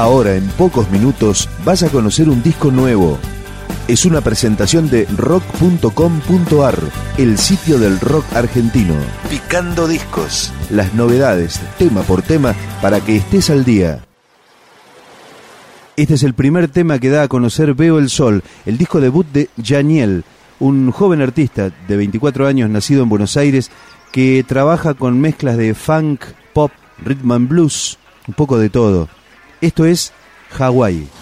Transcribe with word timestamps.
Ahora, 0.00 0.34
en 0.34 0.48
pocos 0.52 0.90
minutos, 0.90 1.46
vas 1.62 1.82
a 1.82 1.90
conocer 1.90 2.30
un 2.30 2.42
disco 2.42 2.70
nuevo. 2.70 3.18
Es 3.86 4.06
una 4.06 4.22
presentación 4.22 4.88
de 4.88 5.04
rock.com.ar, 5.14 6.78
el 7.18 7.36
sitio 7.36 7.78
del 7.78 8.00
rock 8.00 8.24
argentino. 8.32 8.94
Picando 9.28 9.86
discos. 9.86 10.54
Las 10.70 10.94
novedades, 10.94 11.60
tema 11.76 12.00
por 12.00 12.22
tema, 12.22 12.54
para 12.80 13.02
que 13.02 13.16
estés 13.16 13.50
al 13.50 13.62
día. 13.66 14.02
Este 15.96 16.14
es 16.14 16.22
el 16.22 16.32
primer 16.32 16.68
tema 16.68 16.98
que 16.98 17.10
da 17.10 17.24
a 17.24 17.28
conocer 17.28 17.74
Veo 17.74 17.98
el 17.98 18.08
Sol, 18.08 18.42
el 18.64 18.78
disco 18.78 19.02
debut 19.02 19.26
de 19.30 19.50
Janiel, 19.62 20.24
un 20.60 20.92
joven 20.92 21.20
artista 21.20 21.72
de 21.88 21.96
24 21.98 22.46
años 22.46 22.70
nacido 22.70 23.02
en 23.02 23.10
Buenos 23.10 23.36
Aires 23.36 23.70
que 24.12 24.46
trabaja 24.48 24.94
con 24.94 25.20
mezclas 25.20 25.58
de 25.58 25.74
funk, 25.74 26.22
pop, 26.54 26.72
rhythm 27.04 27.32
and 27.32 27.48
blues, 27.50 27.98
un 28.26 28.32
poco 28.32 28.56
de 28.56 28.70
todo. 28.70 29.10
Esto 29.60 29.84
es 29.84 30.12
Hawái. 30.50 31.19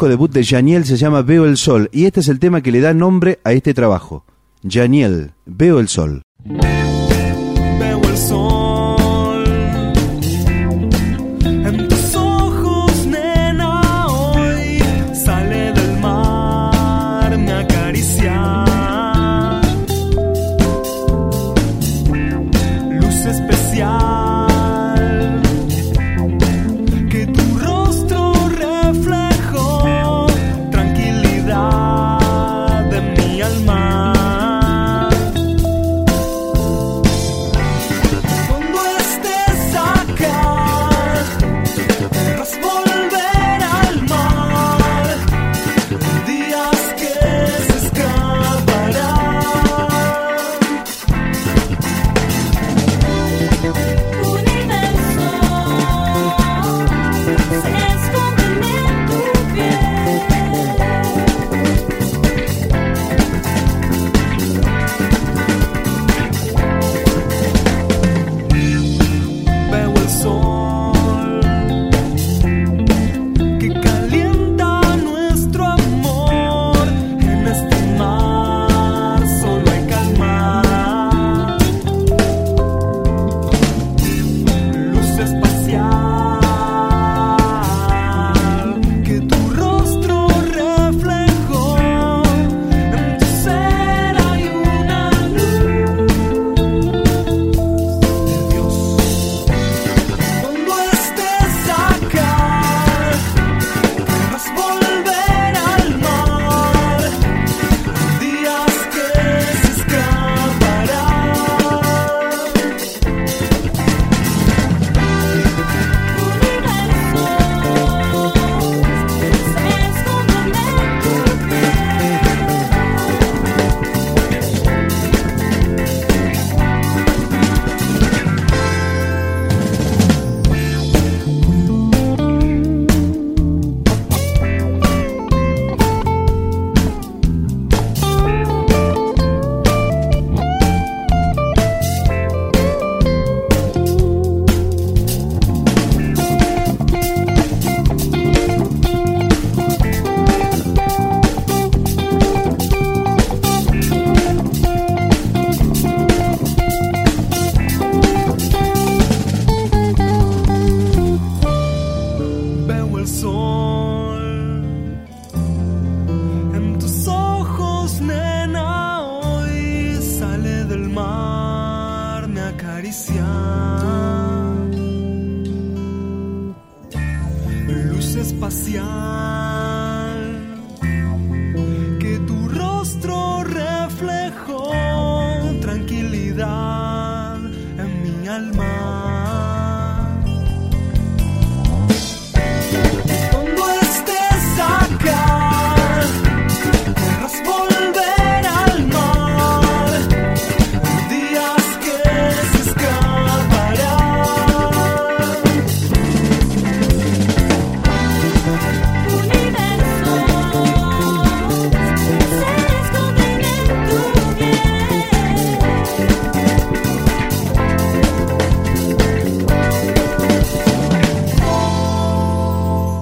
Disco 0.00 0.08
debut 0.08 0.32
de 0.32 0.44
Janiel 0.44 0.86
se 0.86 0.96
llama 0.96 1.20
Veo 1.20 1.44
el 1.44 1.58
Sol 1.58 1.90
y 1.92 2.06
este 2.06 2.20
es 2.20 2.28
el 2.28 2.38
tema 2.38 2.62
que 2.62 2.72
le 2.72 2.80
da 2.80 2.94
nombre 2.94 3.38
a 3.44 3.52
este 3.52 3.74
trabajo. 3.74 4.24
Janiel, 4.66 5.32
Veo 5.44 5.78
el 5.78 5.88
Sol. 5.88 6.22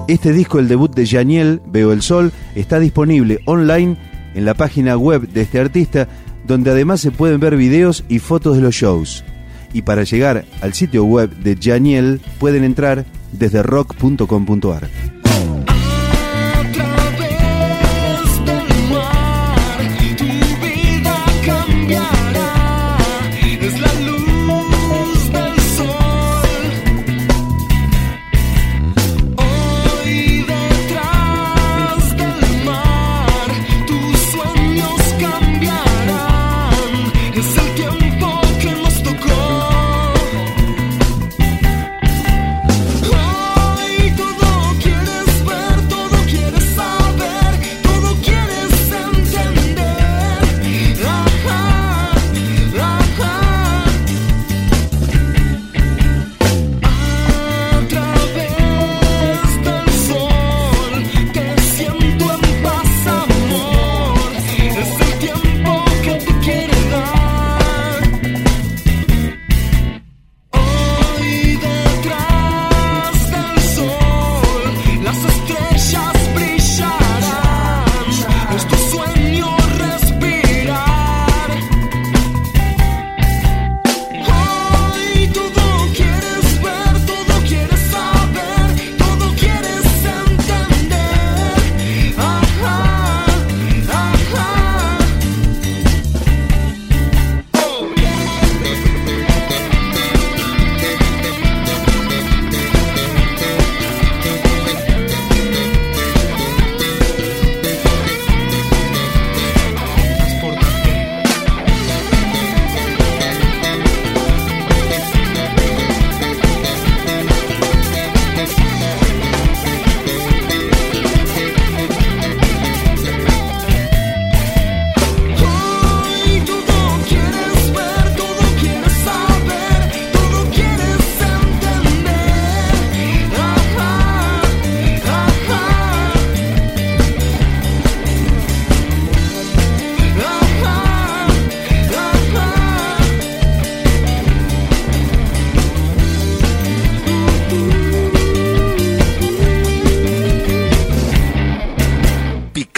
Este 0.09 0.33
disco, 0.33 0.57
el 0.57 0.67
debut 0.67 0.91
de 0.95 1.05
Janiel, 1.05 1.61
Veo 1.67 1.93
el 1.93 2.01
Sol, 2.01 2.31
está 2.55 2.79
disponible 2.79 3.41
online 3.45 3.95
en 4.33 4.43
la 4.43 4.55
página 4.55 4.97
web 4.97 5.29
de 5.29 5.41
este 5.41 5.59
artista, 5.59 6.07
donde 6.47 6.71
además 6.71 6.99
se 6.99 7.11
pueden 7.11 7.39
ver 7.39 7.55
videos 7.55 8.03
y 8.09 8.17
fotos 8.17 8.55
de 8.55 8.63
los 8.63 8.73
shows. 8.73 9.23
Y 9.71 9.83
para 9.83 10.01
llegar 10.01 10.45
al 10.61 10.73
sitio 10.73 11.03
web 11.03 11.29
de 11.35 11.55
Janiel 11.61 12.21
pueden 12.39 12.63
entrar 12.63 13.05
desde 13.33 13.61
rock.com.ar. 13.61 15.18